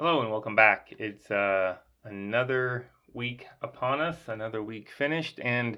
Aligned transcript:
Hello 0.00 0.20
and 0.20 0.30
welcome 0.30 0.54
back. 0.54 0.94
It's 1.00 1.28
uh, 1.28 1.74
another 2.04 2.86
week 3.14 3.46
upon 3.62 4.00
us, 4.00 4.16
another 4.28 4.62
week 4.62 4.92
finished, 4.96 5.40
and 5.42 5.76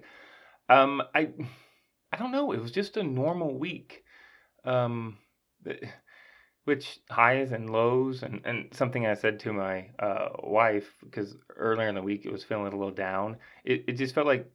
um, 0.68 1.02
I, 1.14 1.30
I 2.12 2.18
don't 2.18 2.30
know. 2.30 2.52
It 2.52 2.60
was 2.60 2.70
just 2.70 2.98
a 2.98 3.02
normal 3.02 3.58
week, 3.58 4.04
um, 4.66 5.16
which 6.66 7.00
highs 7.08 7.52
and 7.52 7.70
lows, 7.70 8.22
and 8.22 8.42
and 8.44 8.68
something 8.74 9.06
I 9.06 9.14
said 9.14 9.40
to 9.40 9.54
my 9.54 9.88
uh, 9.98 10.28
wife 10.42 10.98
because 11.02 11.34
earlier 11.56 11.88
in 11.88 11.94
the 11.94 12.02
week 12.02 12.26
it 12.26 12.32
was 12.32 12.44
feeling 12.44 12.66
a 12.66 12.76
little 12.76 12.90
down. 12.90 13.38
It 13.64 13.84
it 13.88 13.92
just 13.92 14.14
felt 14.14 14.26
like 14.26 14.52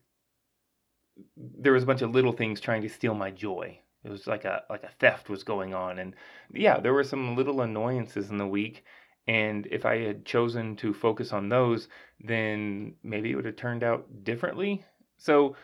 there 1.35 1.73
was 1.73 1.81
a 1.81 1.87
bunch 1.87 2.03
of 2.03 2.11
little 2.13 2.33
things 2.33 2.61
trying 2.61 2.83
to 2.83 2.89
steal 2.89 3.15
my 3.15 3.31
joy. 3.31 3.79
It 4.03 4.11
was 4.11 4.27
like 4.27 4.45
a 4.45 4.61
like 4.69 4.83
a 4.83 4.91
theft 4.99 5.27
was 5.27 5.43
going 5.43 5.73
on, 5.73 5.97
and 5.97 6.13
yeah, 6.53 6.79
there 6.79 6.93
were 6.93 7.03
some 7.03 7.35
little 7.35 7.61
annoyances 7.61 8.29
in 8.29 8.37
the 8.37 8.45
week 8.45 8.83
and 9.27 9.67
if 9.71 9.85
I 9.85 9.99
had 9.99 10.25
chosen 10.25 10.75
to 10.77 10.93
focus 10.93 11.33
on 11.33 11.49
those, 11.49 11.87
then 12.23 12.95
maybe 13.03 13.31
it 13.31 13.35
would 13.35 13.45
have 13.45 13.55
turned 13.55 13.83
out 13.83 14.23
differently. 14.23 14.85
So 15.17 15.55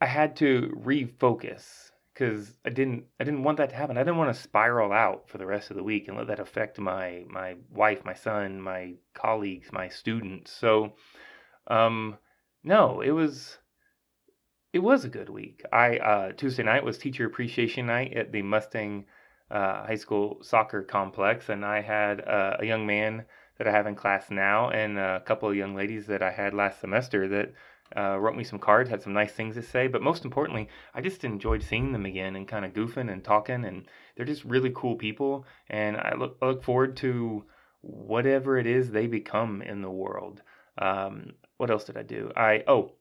I 0.00 0.06
had 0.06 0.36
to 0.36 0.74
refocus 0.84 1.90
because 2.12 2.54
I 2.64 2.70
didn't 2.70 3.04
I 3.18 3.24
didn't 3.24 3.42
want 3.42 3.58
that 3.58 3.70
to 3.70 3.76
happen. 3.76 3.96
I 3.96 4.00
didn't 4.00 4.18
want 4.18 4.34
to 4.34 4.42
spiral 4.42 4.92
out 4.92 5.28
for 5.28 5.38
the 5.38 5.46
rest 5.46 5.70
of 5.70 5.76
the 5.76 5.82
week 5.82 6.08
and 6.08 6.16
let 6.16 6.28
that 6.28 6.40
affect 6.40 6.78
my 6.78 7.24
my 7.28 7.56
wife, 7.70 8.04
my 8.04 8.14
son, 8.14 8.60
my 8.60 8.94
colleagues, 9.14 9.72
my 9.72 9.88
students. 9.88 10.52
So 10.52 10.94
um 11.68 12.18
no, 12.62 13.00
it 13.00 13.10
was 13.10 13.58
it 14.72 14.80
was 14.80 15.04
a 15.04 15.08
good 15.08 15.28
week. 15.28 15.62
I 15.72 15.98
uh 15.98 16.32
Tuesday 16.32 16.62
night 16.64 16.84
was 16.84 16.98
teacher 16.98 17.26
appreciation 17.26 17.86
night 17.86 18.14
at 18.14 18.32
the 18.32 18.42
Mustang 18.42 19.06
uh, 19.50 19.86
high 19.86 19.96
school 19.96 20.38
soccer 20.42 20.82
complex, 20.82 21.48
and 21.48 21.64
I 21.64 21.80
had 21.80 22.20
uh, 22.20 22.56
a 22.58 22.66
young 22.66 22.86
man 22.86 23.24
that 23.58 23.68
I 23.68 23.70
have 23.70 23.86
in 23.86 23.94
class 23.94 24.30
now, 24.30 24.70
and 24.70 24.98
a 24.98 25.20
couple 25.20 25.48
of 25.48 25.56
young 25.56 25.74
ladies 25.74 26.06
that 26.06 26.22
I 26.22 26.30
had 26.30 26.54
last 26.54 26.80
semester 26.80 27.28
that 27.28 27.52
uh, 27.96 28.18
wrote 28.18 28.36
me 28.36 28.44
some 28.44 28.58
cards, 28.58 28.90
had 28.90 29.02
some 29.02 29.12
nice 29.12 29.32
things 29.32 29.54
to 29.54 29.62
say. 29.62 29.86
But 29.86 30.02
most 30.02 30.24
importantly, 30.24 30.68
I 30.94 31.00
just 31.00 31.24
enjoyed 31.24 31.62
seeing 31.62 31.92
them 31.92 32.06
again 32.06 32.36
and 32.36 32.48
kind 32.48 32.64
of 32.64 32.72
goofing 32.72 33.12
and 33.12 33.22
talking, 33.22 33.64
and 33.64 33.86
they're 34.16 34.26
just 34.26 34.44
really 34.44 34.72
cool 34.74 34.96
people. 34.96 35.46
And 35.68 35.96
I 35.96 36.14
look 36.16 36.36
I 36.42 36.46
look 36.46 36.64
forward 36.64 36.96
to 36.98 37.44
whatever 37.82 38.58
it 38.58 38.66
is 38.66 38.90
they 38.90 39.06
become 39.06 39.62
in 39.62 39.82
the 39.82 39.90
world. 39.90 40.42
Um, 40.78 41.34
what 41.58 41.70
else 41.70 41.84
did 41.84 41.96
I 41.96 42.02
do? 42.02 42.32
I 42.36 42.64
oh 42.66 42.92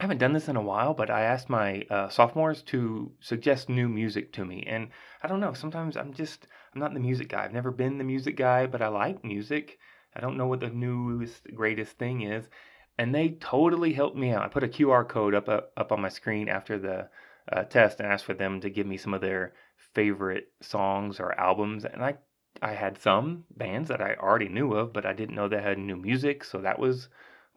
I 0.00 0.04
haven't 0.04 0.18
done 0.18 0.32
this 0.32 0.48
in 0.48 0.56
a 0.56 0.62
while, 0.62 0.94
but 0.94 1.10
I 1.10 1.20
asked 1.20 1.50
my 1.50 1.84
uh, 1.90 2.08
sophomores 2.08 2.62
to 2.62 3.12
suggest 3.20 3.68
new 3.68 3.88
music 3.88 4.32
to 4.32 4.44
me. 4.44 4.64
And 4.66 4.88
I 5.22 5.28
don't 5.28 5.40
know, 5.40 5.52
sometimes 5.52 5.96
I'm 5.96 6.14
just, 6.14 6.46
I'm 6.74 6.80
not 6.80 6.94
the 6.94 7.00
music 7.00 7.28
guy. 7.28 7.44
I've 7.44 7.52
never 7.52 7.70
been 7.70 7.98
the 7.98 8.04
music 8.04 8.36
guy, 8.36 8.66
but 8.66 8.80
I 8.80 8.88
like 8.88 9.22
music. 9.22 9.78
I 10.16 10.20
don't 10.20 10.38
know 10.38 10.46
what 10.46 10.60
the 10.60 10.70
newest, 10.70 11.46
greatest 11.54 11.98
thing 11.98 12.22
is. 12.22 12.48
And 12.98 13.14
they 13.14 13.30
totally 13.40 13.92
helped 13.92 14.16
me 14.16 14.30
out. 14.30 14.42
I 14.42 14.48
put 14.48 14.64
a 14.64 14.68
QR 14.68 15.06
code 15.06 15.34
up, 15.34 15.48
up, 15.48 15.72
up 15.76 15.92
on 15.92 16.00
my 16.00 16.08
screen 16.08 16.48
after 16.48 16.78
the 16.78 17.08
uh, 17.52 17.64
test 17.64 18.00
and 18.00 18.10
asked 18.10 18.24
for 18.24 18.34
them 18.34 18.60
to 18.60 18.70
give 18.70 18.86
me 18.86 18.96
some 18.96 19.12
of 19.12 19.20
their 19.20 19.52
favorite 19.76 20.52
songs 20.62 21.20
or 21.20 21.38
albums. 21.38 21.84
And 21.84 22.02
I, 22.02 22.16
I 22.62 22.72
had 22.72 22.98
some 22.98 23.44
bands 23.56 23.88
that 23.88 24.00
I 24.00 24.14
already 24.14 24.48
knew 24.48 24.72
of, 24.72 24.92
but 24.92 25.04
I 25.04 25.12
didn't 25.12 25.34
know 25.34 25.48
they 25.48 25.60
had 25.60 25.78
new 25.78 25.96
music. 25.96 26.44
So 26.44 26.58
that 26.58 26.78
was 26.78 27.08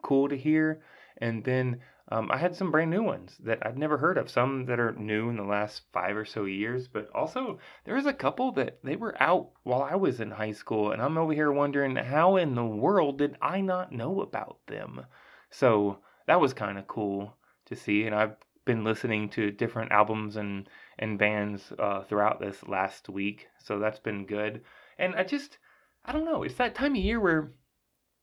cool 0.02 0.28
to 0.28 0.36
hear. 0.36 0.82
And 1.18 1.42
then 1.42 1.80
um, 2.08 2.30
I 2.30 2.36
had 2.36 2.54
some 2.54 2.70
brand 2.70 2.90
new 2.90 3.02
ones 3.02 3.36
that 3.40 3.66
I'd 3.66 3.78
never 3.78 3.98
heard 3.98 4.16
of, 4.16 4.30
some 4.30 4.66
that 4.66 4.78
are 4.78 4.92
new 4.92 5.28
in 5.28 5.36
the 5.36 5.42
last 5.42 5.82
five 5.92 6.16
or 6.16 6.24
so 6.24 6.44
years, 6.44 6.86
but 6.86 7.10
also 7.12 7.58
there 7.84 7.96
was 7.96 8.06
a 8.06 8.12
couple 8.12 8.52
that 8.52 8.78
they 8.84 8.94
were 8.94 9.20
out 9.20 9.50
while 9.64 9.82
I 9.82 9.96
was 9.96 10.20
in 10.20 10.30
high 10.30 10.52
school, 10.52 10.92
and 10.92 11.02
I'm 11.02 11.18
over 11.18 11.32
here 11.32 11.50
wondering 11.50 11.96
how 11.96 12.36
in 12.36 12.54
the 12.54 12.64
world 12.64 13.18
did 13.18 13.36
I 13.42 13.60
not 13.60 13.90
know 13.90 14.20
about 14.20 14.58
them? 14.68 15.06
So 15.50 15.98
that 16.26 16.40
was 16.40 16.54
kind 16.54 16.78
of 16.78 16.86
cool 16.86 17.36
to 17.66 17.74
see, 17.74 18.04
and 18.04 18.14
I've 18.14 18.36
been 18.64 18.84
listening 18.84 19.28
to 19.30 19.50
different 19.50 19.92
albums 19.92 20.36
and 20.36 20.68
and 20.98 21.18
bands 21.18 21.72
uh, 21.78 22.02
throughout 22.02 22.40
this 22.40 22.62
last 22.68 23.08
week, 23.08 23.48
so 23.58 23.78
that's 23.78 23.98
been 23.98 24.26
good. 24.26 24.62
And 24.98 25.14
I 25.14 25.24
just, 25.24 25.58
I 26.04 26.12
don't 26.12 26.24
know, 26.24 26.44
it's 26.44 26.54
that 26.54 26.74
time 26.74 26.92
of 26.92 27.02
year 27.02 27.20
where 27.20 27.52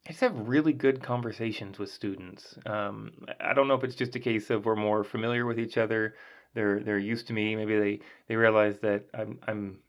I 0.06 0.10
just 0.10 0.22
have 0.22 0.48
really 0.48 0.74
good 0.74 1.02
conversations 1.02 1.80
with 1.80 1.92
students. 1.92 2.58
Um, 2.66 3.12
I 3.40 3.54
don't 3.54 3.70
know 3.70 3.76
if 3.76 3.86
it's 3.86 3.96
just 3.96 4.16
a 4.16 4.20
case 4.20 4.50
of 4.50 4.66
we're 4.66 4.76
more 4.76 5.04
familiar 5.04 5.46
with 5.46 5.60
each 5.60 5.78
other. 5.78 6.16
They're 6.54 6.82
they're 6.82 7.00
used 7.00 7.28
to 7.28 7.34
me. 7.34 7.56
Maybe 7.56 7.80
they 7.80 8.00
they 8.28 8.36
realize 8.36 8.80
that 8.80 9.06
I'm 9.14 9.40
I'm. 9.48 9.80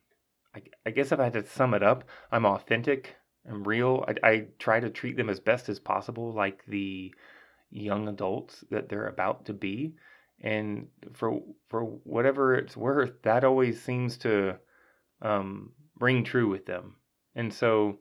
I, 0.55 0.63
I 0.87 0.91
guess 0.91 1.11
if 1.11 1.19
I 1.19 1.25
had 1.25 1.33
to 1.33 1.45
sum 1.45 1.75
it 1.75 1.83
up, 1.83 2.05
I'm 2.31 2.47
authentic. 2.47 3.17
I'm 3.49 3.65
real. 3.65 4.05
I, 4.07 4.29
I 4.29 4.47
try 4.61 4.79
to 4.79 4.89
treat 4.89 5.17
them 5.17 5.29
as 5.29 5.41
best 5.41 5.69
as 5.69 5.81
possible, 5.81 6.33
like 6.33 6.65
the 6.67 7.13
young 7.71 8.07
adults 8.07 8.65
that 8.71 8.89
they're 8.89 9.09
about 9.09 9.47
to 9.47 9.53
be. 9.53 9.97
And 10.41 10.89
for 11.13 11.43
for 11.69 11.83
whatever 11.83 12.55
it's 12.55 12.77
worth, 12.77 13.21
that 13.23 13.43
always 13.43 13.83
seems 13.83 14.17
to 14.19 14.59
um, 15.23 15.73
ring 15.99 16.23
true 16.23 16.49
with 16.49 16.67
them. 16.67 16.97
And 17.35 17.53
so 17.53 17.99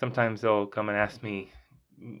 sometimes 0.00 0.40
they'll 0.40 0.66
come 0.66 0.88
and 0.88 0.96
ask 0.96 1.22
me 1.22 1.52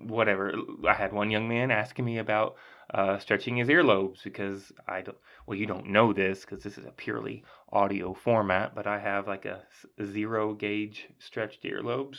whatever. 0.02 0.52
I 0.86 0.92
had 0.92 1.12
one 1.14 1.30
young 1.30 1.48
man 1.48 1.70
asking 1.70 2.04
me 2.04 2.18
about 2.18 2.56
uh, 2.92 3.18
stretching 3.18 3.56
his 3.56 3.68
earlobes 3.68 4.22
because 4.22 4.70
I 4.86 5.00
don't. 5.00 5.16
Well, 5.46 5.56
you 5.56 5.66
don't 5.66 5.86
know 5.86 6.12
this 6.12 6.42
because 6.42 6.62
this 6.62 6.76
is 6.76 6.84
a 6.84 6.92
purely 6.92 7.42
audio 7.72 8.12
format, 8.12 8.74
but 8.74 8.86
I 8.86 9.00
have 9.00 9.26
like 9.26 9.46
a 9.46 9.62
zero 10.04 10.52
gauge 10.52 11.08
stretched 11.18 11.64
earlobes. 11.64 12.18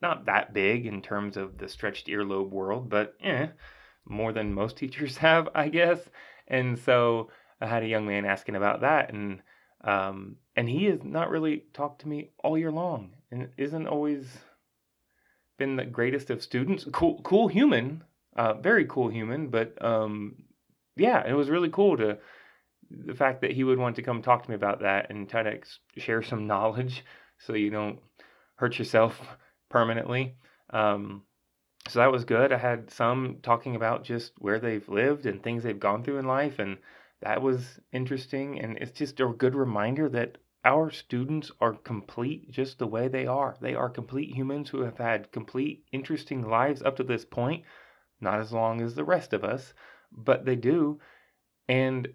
Not 0.00 0.26
that 0.26 0.54
big 0.54 0.86
in 0.86 1.02
terms 1.02 1.36
of 1.36 1.58
the 1.58 1.68
stretched 1.68 2.06
earlobe 2.06 2.50
world, 2.50 2.88
but 2.88 3.16
eh, 3.22 3.48
more 4.04 4.32
than 4.32 4.54
most 4.54 4.76
teachers 4.82 5.16
have, 5.16 5.48
I 5.54 5.68
guess. 5.68 5.98
And 6.46 6.78
so 6.78 7.30
I 7.60 7.66
had 7.66 7.82
a 7.82 7.88
young 7.88 8.06
man 8.06 8.24
asking 8.24 8.54
about 8.54 8.82
that, 8.82 9.12
and 9.12 9.42
um, 9.82 10.36
and 10.54 10.68
he 10.68 10.84
has 10.84 11.02
not 11.02 11.30
really 11.30 11.64
talked 11.72 12.02
to 12.02 12.08
me 12.08 12.30
all 12.44 12.56
year 12.56 12.70
long, 12.70 13.10
and 13.32 13.48
isn't 13.56 13.88
always 13.88 14.26
been 15.58 15.76
the 15.76 15.84
greatest 15.84 16.30
of 16.30 16.42
students. 16.42 16.86
Cool, 16.92 17.20
cool 17.22 17.48
human, 17.48 18.02
uh, 18.36 18.54
very 18.54 18.86
cool 18.86 19.08
human. 19.08 19.48
But 19.48 19.82
um, 19.84 20.36
yeah, 20.96 21.26
it 21.26 21.32
was 21.32 21.50
really 21.50 21.70
cool 21.70 21.96
to 21.96 22.18
the 22.90 23.14
fact 23.14 23.40
that 23.40 23.52
he 23.52 23.64
would 23.64 23.78
want 23.78 23.96
to 23.96 24.02
come 24.02 24.22
talk 24.22 24.44
to 24.44 24.50
me 24.50 24.56
about 24.56 24.80
that 24.80 25.10
and 25.10 25.28
try 25.28 25.42
to 25.42 25.52
ex- 25.52 25.80
share 25.96 26.22
some 26.22 26.46
knowledge, 26.46 27.04
so 27.38 27.54
you 27.54 27.70
don't 27.70 28.00
hurt 28.56 28.78
yourself 28.78 29.20
permanently. 29.70 30.36
Um, 30.70 31.22
so 31.88 32.00
that 32.00 32.12
was 32.12 32.24
good. 32.24 32.52
I 32.52 32.58
had 32.58 32.90
some 32.90 33.38
talking 33.42 33.76
about 33.76 34.02
just 34.02 34.32
where 34.38 34.58
they've 34.58 34.88
lived 34.88 35.26
and 35.26 35.42
things 35.42 35.62
they've 35.62 35.78
gone 35.78 36.02
through 36.02 36.18
in 36.18 36.26
life, 36.26 36.58
and 36.58 36.78
that 37.22 37.42
was 37.42 37.78
interesting. 37.92 38.60
And 38.60 38.76
it's 38.78 38.98
just 38.98 39.20
a 39.20 39.26
good 39.26 39.54
reminder 39.54 40.08
that 40.08 40.38
our 40.66 40.90
students 40.90 41.52
are 41.60 41.74
complete 41.74 42.50
just 42.50 42.78
the 42.78 42.88
way 42.88 43.06
they 43.06 43.24
are. 43.24 43.56
They 43.60 43.76
are 43.76 43.88
complete 43.88 44.34
humans 44.34 44.68
who 44.68 44.80
have 44.80 44.98
had 44.98 45.30
complete, 45.30 45.84
interesting 45.92 46.42
lives 46.42 46.82
up 46.82 46.96
to 46.96 47.04
this 47.04 47.24
point. 47.24 47.64
Not 48.20 48.40
as 48.40 48.52
long 48.52 48.80
as 48.80 48.94
the 48.94 49.04
rest 49.04 49.32
of 49.32 49.44
us, 49.44 49.72
but 50.10 50.44
they 50.44 50.56
do. 50.56 50.98
And 51.68 52.08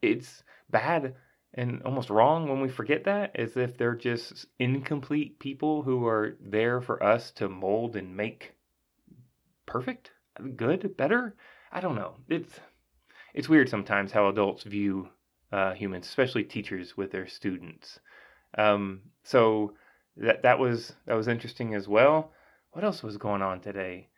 it's 0.00 0.44
bad 0.70 1.16
and 1.52 1.82
almost 1.82 2.10
wrong 2.10 2.48
when 2.48 2.60
we 2.60 2.68
forget 2.68 3.04
that, 3.04 3.34
as 3.34 3.56
if 3.56 3.76
they're 3.76 3.96
just 3.96 4.46
incomplete 4.58 5.40
people 5.40 5.82
who 5.82 6.06
are 6.06 6.36
there 6.40 6.80
for 6.80 7.02
us 7.02 7.32
to 7.32 7.48
mold 7.48 7.96
and 7.96 8.16
make 8.16 8.54
perfect, 9.66 10.12
good, 10.56 10.96
better. 10.96 11.34
I 11.72 11.80
don't 11.80 11.96
know. 11.96 12.14
It's 12.28 12.60
it's 13.34 13.48
weird 13.48 13.68
sometimes 13.68 14.12
how 14.12 14.28
adults 14.28 14.62
view 14.62 15.08
uh, 15.52 15.72
humans, 15.74 16.06
especially 16.06 16.44
teachers 16.44 16.96
with 16.96 17.12
their 17.12 17.26
students. 17.26 18.00
Um, 18.56 19.00
so 19.22 19.74
that 20.16 20.42
that 20.42 20.58
was 20.58 20.94
that 21.06 21.14
was 21.14 21.28
interesting 21.28 21.74
as 21.74 21.88
well. 21.88 22.32
What 22.72 22.84
else 22.84 23.02
was 23.02 23.16
going 23.16 23.42
on 23.42 23.60
today? 23.60 24.08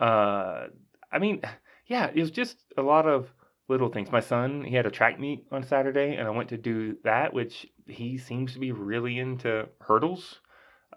Uh, 0.00 0.68
I 1.10 1.18
mean, 1.18 1.42
yeah, 1.86 2.10
it 2.14 2.20
was 2.20 2.30
just 2.30 2.58
a 2.76 2.82
lot 2.82 3.06
of 3.06 3.28
little 3.68 3.88
things. 3.88 4.10
My 4.10 4.20
son, 4.20 4.64
he 4.64 4.74
had 4.74 4.86
a 4.86 4.90
track 4.90 5.20
meet 5.20 5.46
on 5.52 5.62
Saturday, 5.62 6.16
and 6.16 6.26
I 6.26 6.30
went 6.30 6.48
to 6.50 6.56
do 6.56 6.96
that, 7.04 7.32
which 7.32 7.66
he 7.86 8.16
seems 8.18 8.52
to 8.54 8.58
be 8.58 8.72
really 8.72 9.18
into 9.18 9.68
hurdles. 9.80 10.40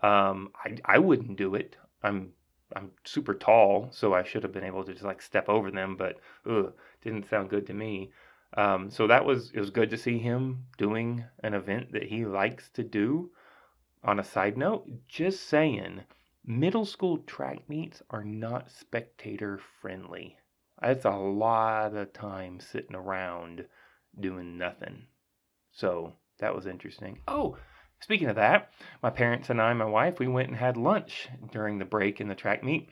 Um, 0.01 0.51
I 0.65 0.77
I 0.85 0.99
wouldn't 0.99 1.37
do 1.37 1.55
it. 1.55 1.75
I'm 2.03 2.31
I'm 2.75 2.91
super 3.03 3.33
tall, 3.33 3.89
so 3.91 4.13
I 4.13 4.23
should 4.23 4.43
have 4.43 4.53
been 4.53 4.63
able 4.63 4.83
to 4.83 4.93
just 4.93 5.03
like 5.03 5.21
step 5.21 5.49
over 5.49 5.71
them, 5.71 5.95
but 5.97 6.19
ugh, 6.49 6.73
didn't 7.03 7.29
sound 7.29 7.49
good 7.49 7.67
to 7.67 7.73
me. 7.73 8.11
Um, 8.55 8.89
so 8.89 9.07
that 9.07 9.25
was 9.25 9.51
it 9.53 9.59
was 9.59 9.69
good 9.69 9.89
to 9.91 9.97
see 9.97 10.17
him 10.17 10.65
doing 10.77 11.23
an 11.43 11.53
event 11.53 11.93
that 11.93 12.03
he 12.03 12.25
likes 12.25 12.69
to 12.71 12.83
do. 12.83 13.31
On 14.03 14.19
a 14.19 14.23
side 14.23 14.57
note, 14.57 14.87
just 15.07 15.47
saying, 15.47 16.01
middle 16.43 16.85
school 16.85 17.19
track 17.19 17.69
meets 17.69 18.01
are 18.09 18.23
not 18.23 18.71
spectator 18.71 19.59
friendly. 19.79 20.37
That's 20.81 21.05
a 21.05 21.11
lot 21.11 21.95
of 21.95 22.11
time 22.11 22.59
sitting 22.59 22.95
around 22.95 23.65
doing 24.19 24.57
nothing. 24.57 25.03
So 25.71 26.13
that 26.39 26.55
was 26.55 26.65
interesting. 26.65 27.19
Oh, 27.27 27.57
Speaking 28.01 28.29
of 28.29 28.35
that, 28.37 28.73
my 29.03 29.11
parents 29.11 29.51
and 29.51 29.61
I, 29.61 29.71
my 29.73 29.85
wife, 29.85 30.17
we 30.17 30.27
went 30.27 30.49
and 30.49 30.57
had 30.57 30.75
lunch 30.75 31.29
during 31.51 31.77
the 31.77 31.85
break 31.85 32.19
in 32.19 32.27
the 32.27 32.35
track 32.35 32.63
meet, 32.63 32.89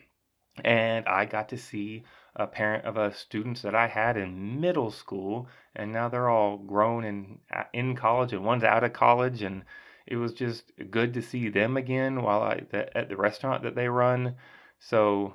and 0.64 1.04
I 1.06 1.24
got 1.24 1.48
to 1.48 1.58
see 1.58 2.04
a 2.36 2.46
parent 2.46 2.84
of 2.84 2.96
a 2.96 3.12
students 3.14 3.62
that 3.62 3.74
I 3.74 3.88
had 3.88 4.16
in 4.16 4.60
middle 4.60 4.90
school, 4.90 5.48
and 5.74 5.92
now 5.92 6.08
they're 6.08 6.28
all 6.28 6.58
grown 6.58 7.04
and 7.04 7.38
uh, 7.54 7.64
in 7.72 7.96
college, 7.96 8.32
and 8.32 8.44
one's 8.44 8.64
out 8.64 8.84
of 8.84 8.92
college, 8.92 9.42
and 9.42 9.64
it 10.06 10.16
was 10.16 10.32
just 10.32 10.72
good 10.90 11.14
to 11.14 11.22
see 11.22 11.48
them 11.48 11.76
again 11.76 12.22
while 12.22 12.42
I 12.42 12.62
the, 12.70 12.96
at 12.96 13.08
the 13.08 13.16
restaurant 13.16 13.62
that 13.62 13.74
they 13.74 13.88
run. 13.88 14.36
So, 14.78 15.34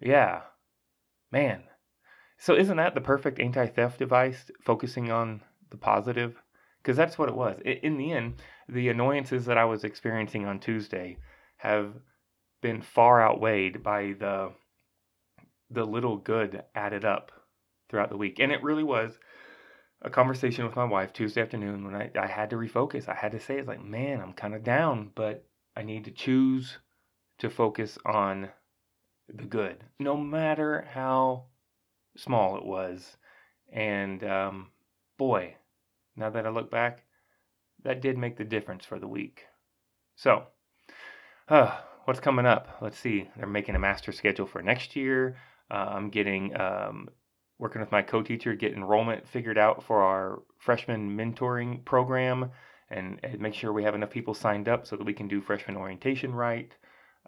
yeah, 0.00 0.42
man. 1.32 1.64
So 2.38 2.54
isn't 2.54 2.76
that 2.78 2.94
the 2.94 3.00
perfect 3.00 3.38
anti-theft 3.38 3.98
device, 3.98 4.50
focusing 4.64 5.10
on 5.10 5.42
the 5.70 5.76
positive? 5.76 6.40
Because 6.82 6.96
that's 6.96 7.18
what 7.18 7.28
it 7.28 7.34
was. 7.34 7.60
In 7.64 7.98
the 7.98 8.12
end, 8.12 8.36
the 8.68 8.88
annoyances 8.88 9.44
that 9.46 9.58
I 9.58 9.66
was 9.66 9.84
experiencing 9.84 10.46
on 10.46 10.58
Tuesday 10.60 11.18
have 11.58 11.92
been 12.62 12.80
far 12.80 13.22
outweighed 13.22 13.82
by 13.82 14.14
the 14.18 14.52
the 15.70 15.84
little 15.84 16.16
good 16.16 16.62
added 16.74 17.04
up 17.04 17.32
throughout 17.88 18.10
the 18.10 18.16
week. 18.16 18.38
And 18.38 18.52
it 18.52 18.62
really 18.62 18.84
was 18.84 19.18
a 20.02 20.10
conversation 20.10 20.64
with 20.64 20.76
my 20.76 20.84
wife 20.84 21.12
Tuesday 21.12 21.42
afternoon 21.42 21.84
when 21.84 21.94
I, 21.94 22.10
I 22.18 22.26
had 22.26 22.50
to 22.50 22.56
refocus. 22.56 23.08
I 23.08 23.14
had 23.14 23.32
to 23.32 23.40
say, 23.40 23.58
it's 23.58 23.68
like, 23.68 23.84
man, 23.84 24.20
I'm 24.20 24.32
kind 24.32 24.54
of 24.54 24.64
down, 24.64 25.10
but 25.14 25.44
I 25.76 25.82
need 25.82 26.04
to 26.04 26.10
choose 26.10 26.78
to 27.38 27.50
focus 27.50 27.98
on 28.04 28.48
the 29.28 29.44
good, 29.44 29.84
no 29.98 30.16
matter 30.16 30.88
how 30.92 31.44
small 32.16 32.56
it 32.56 32.64
was. 32.64 33.16
And 33.72 34.24
um, 34.24 34.68
boy, 35.18 35.54
now 36.16 36.30
that 36.30 36.46
I 36.46 36.50
look 36.50 36.70
back, 36.70 37.04
that 37.84 38.02
did 38.02 38.18
make 38.18 38.36
the 38.36 38.44
difference 38.44 38.84
for 38.84 38.98
the 38.98 39.08
week. 39.08 39.44
So, 40.16 40.44
uh, 41.48 41.78
what's 42.04 42.20
coming 42.20 42.46
up? 42.46 42.78
Let's 42.80 42.98
see. 42.98 43.28
They're 43.36 43.46
making 43.46 43.74
a 43.74 43.78
master 43.78 44.12
schedule 44.12 44.46
for 44.46 44.62
next 44.62 44.96
year. 44.96 45.36
Uh, 45.70 45.74
I'm 45.74 46.10
getting 46.10 46.58
um, 46.60 47.08
working 47.58 47.80
with 47.80 47.92
my 47.92 48.02
co-teacher, 48.02 48.52
to 48.52 48.56
get 48.56 48.72
enrollment 48.72 49.28
figured 49.28 49.58
out 49.58 49.82
for 49.84 50.02
our 50.02 50.42
freshman 50.58 51.16
mentoring 51.16 51.84
program, 51.84 52.50
and, 52.90 53.20
and 53.22 53.38
make 53.38 53.54
sure 53.54 53.72
we 53.72 53.84
have 53.84 53.94
enough 53.94 54.10
people 54.10 54.34
signed 54.34 54.68
up 54.68 54.86
so 54.86 54.96
that 54.96 55.04
we 55.04 55.12
can 55.12 55.28
do 55.28 55.40
freshman 55.40 55.76
orientation 55.76 56.34
right. 56.34 56.72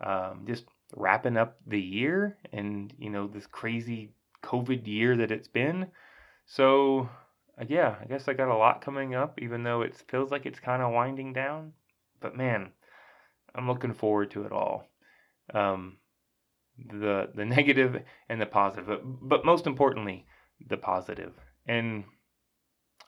Um, 0.03 0.45
just 0.47 0.65
wrapping 0.97 1.37
up 1.37 1.59
the 1.67 1.81
year, 1.81 2.39
and 2.53 2.93
you 2.99 3.11
know 3.11 3.29
this 3.29 3.47
crazy 3.47 4.13
COVID 4.43 4.87
year 4.87 5.17
that 5.17 5.31
it's 5.31 5.49
been. 5.49 5.87
So 6.47 7.09
uh, 7.61 7.65
yeah, 7.69 7.97
I 8.01 8.07
guess 8.07 8.29
I 8.29 8.33
got 8.33 8.49
a 8.49 8.57
lot 8.57 8.81
coming 8.81 9.15
up, 9.15 9.41
even 9.41 9.63
though 9.63 9.83
it 9.83 10.03
feels 10.09 10.31
like 10.31 10.47
it's 10.47 10.61
kind 10.61 10.83
of 10.83 10.93
winding 10.93 11.33
down. 11.33 11.73
But 12.21 12.37
man, 12.37 12.73
I'm 13.55 13.69
looking 13.69 13.95
forward 13.95 14.31
to 14.33 14.45
it 14.45 14.53
all. 14.53 14.89
Um, 15.53 15.99
the 16.79 17.31
the 17.35 17.45
negative 17.57 18.03
and 18.29 18.41
the 18.41 18.47
positive, 18.47 18.87
but, 18.87 19.29
but 19.29 19.45
most 19.45 19.67
importantly, 19.67 20.27
the 20.69 20.77
positive. 20.77 21.33
And 21.67 22.05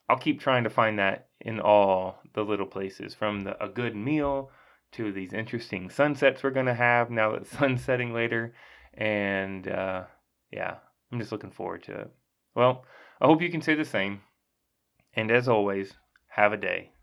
I'll 0.08 0.18
keep 0.18 0.40
trying 0.40 0.64
to 0.64 0.70
find 0.70 0.98
that 0.98 1.28
in 1.40 1.60
all 1.60 2.20
the 2.34 2.44
little 2.44 2.66
places, 2.66 3.14
from 3.14 3.42
the, 3.42 3.62
a 3.62 3.68
good 3.68 3.96
meal 3.96 4.50
to 4.92 5.12
these 5.12 5.32
interesting 5.32 5.90
sunsets 5.90 6.42
we're 6.42 6.50
gonna 6.50 6.74
have 6.74 7.10
now 7.10 7.32
that 7.32 7.46
sun's 7.58 7.82
setting 7.82 8.12
later. 8.12 8.54
And 8.92 9.66
uh, 9.66 10.04
yeah, 10.52 10.76
I'm 11.10 11.18
just 11.18 11.32
looking 11.32 11.50
forward 11.50 11.82
to 11.84 11.92
it. 11.92 12.10
Well, 12.54 12.84
I 13.20 13.26
hope 13.26 13.42
you 13.42 13.50
can 13.50 13.62
say 13.62 13.74
the 13.74 13.84
same. 13.84 14.20
And 15.14 15.30
as 15.30 15.48
always, 15.48 15.94
have 16.28 16.52
a 16.52 16.56
day. 16.56 16.93